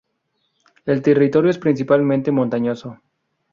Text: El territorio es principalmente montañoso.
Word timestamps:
El 0.87 1.03
territorio 1.03 1.51
es 1.51 1.59
principalmente 1.59 2.31
montañoso. 2.31 2.97